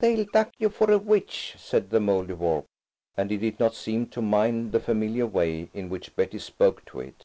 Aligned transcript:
"They'll 0.00 0.26
duck 0.30 0.52
you 0.58 0.68
for 0.68 0.90
a 0.90 0.98
witch," 0.98 1.54
said 1.56 1.88
the 1.88 1.98
Mouldiwarp, 1.98 2.66
and 3.16 3.32
it 3.32 3.38
did 3.38 3.58
not 3.58 3.74
seem 3.74 4.06
to 4.08 4.20
mind 4.20 4.70
the 4.72 4.80
familiar 4.80 5.26
way 5.26 5.70
in 5.72 5.88
which 5.88 6.14
Betty 6.14 6.40
spoke 6.40 6.84
to 6.84 7.00
it. 7.00 7.24